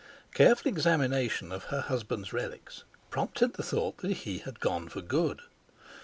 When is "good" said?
5.01-5.41